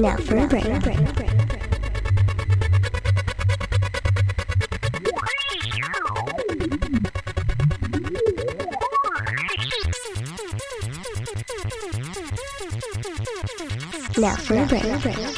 [0.00, 0.64] Now for a break.
[0.68, 0.78] Now
[14.36, 14.66] for a
[15.00, 15.37] break.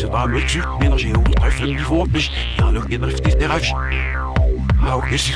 [0.00, 0.42] samotny,
[0.80, 3.72] między utrafem i włodnyś, dialog nienawistnych nerwś.
[4.90, 5.32] Augusy.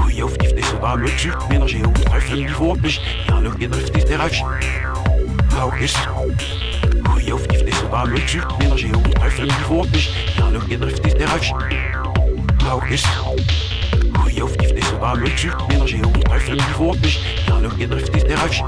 [0.00, 1.06] Chujow dziwny samotny,
[1.58, 4.42] między utrafem i włodnyś, dialog nienawistnych nerwś.
[5.60, 5.98] Augusy.
[7.08, 8.14] Chujow dziwny samotny,
[8.74, 11.52] między utrafem i włodnyś, dialog nienawistnych nerwś.
[12.70, 13.08] Augusy.
[14.18, 15.26] Chujow dziwny samotny,
[15.82, 18.60] między utrafem i włodnyś, dialog nienawistnych nerwś.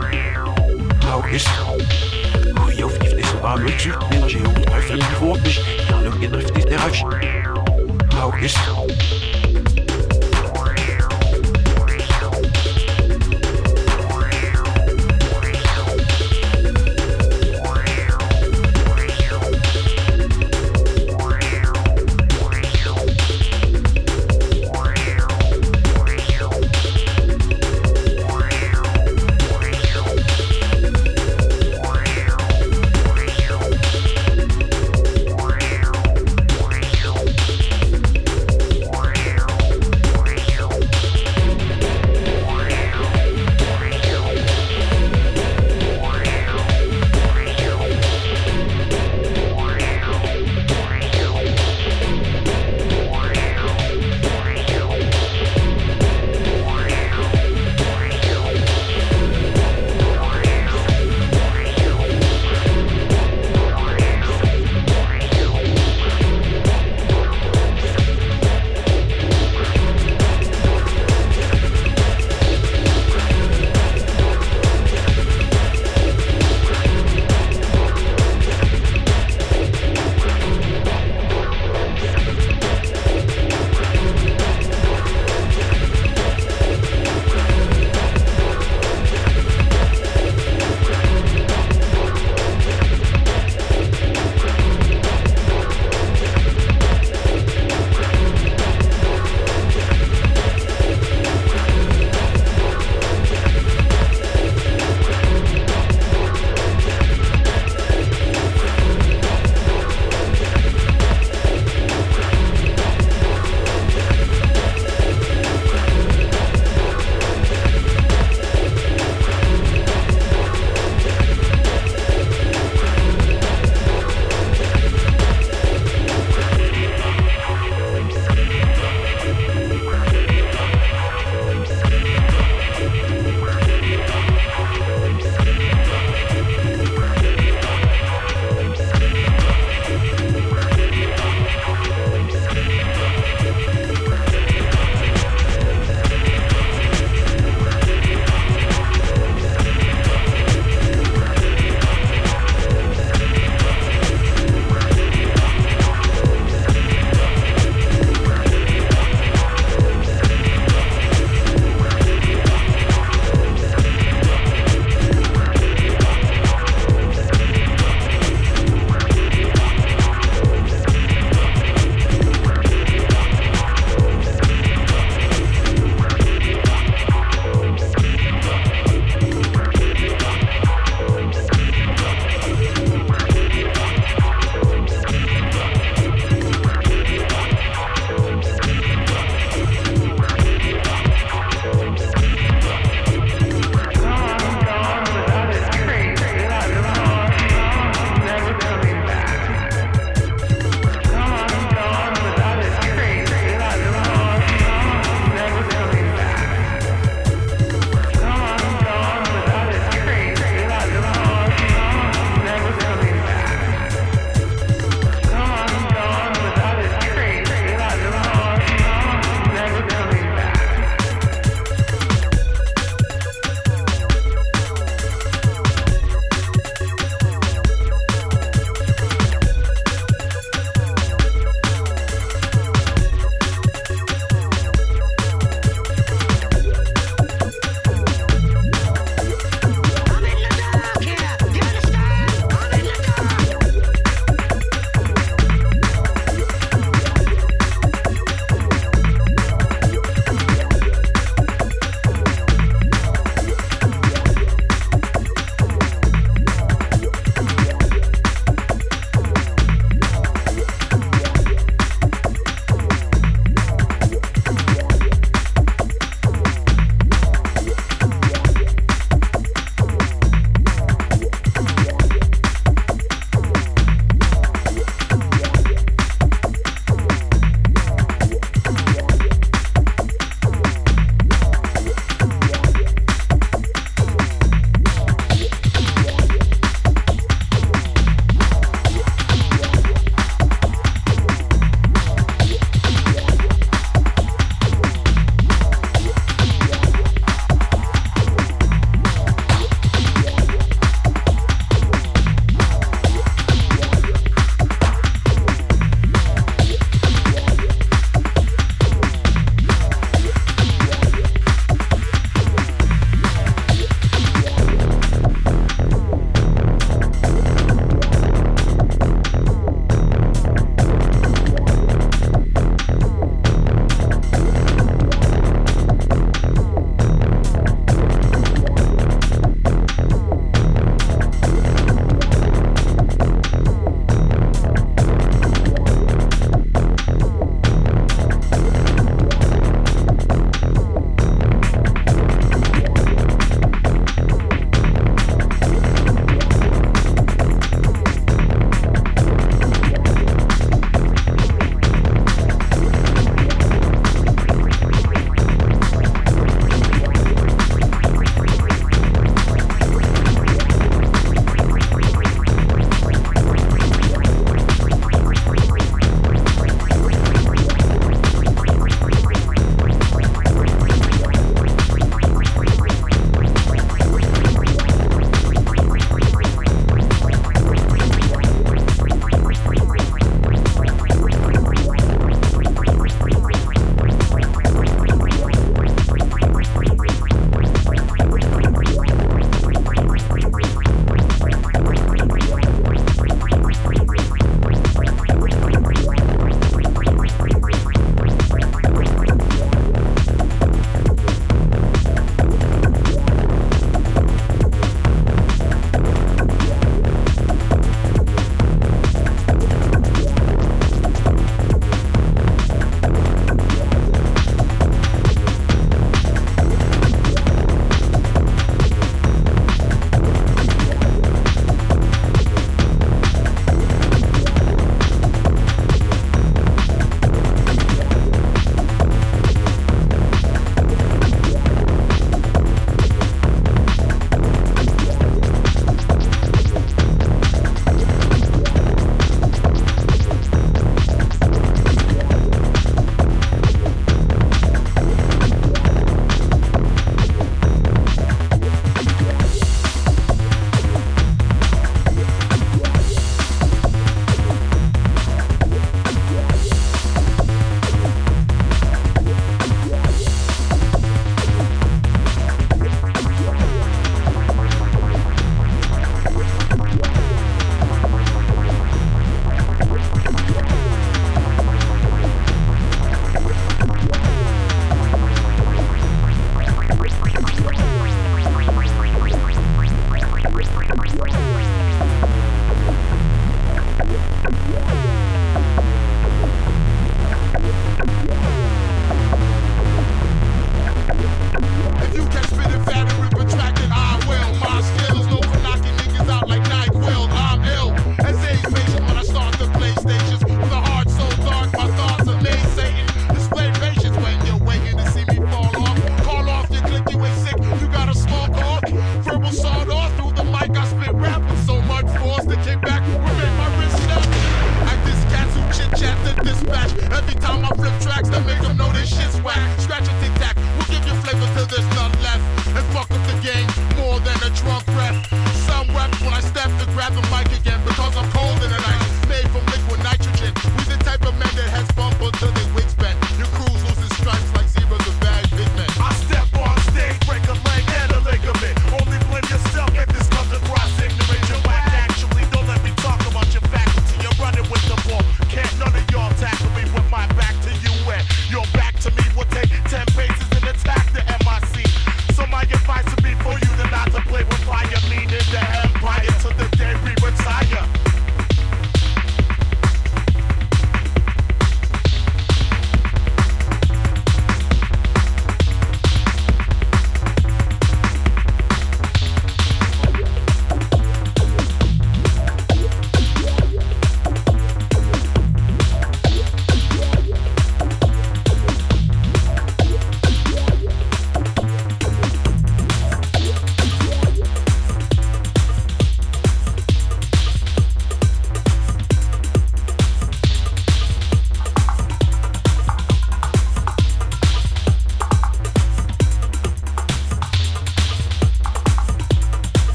[1.35, 1.47] is?
[3.42, 4.54] Bare musikk, energi og
[4.88, 8.12] tøft, få bish, gjerne genrift i det røft.
[8.14, 8.59] Hau ist,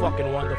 [0.00, 0.49] fucking one.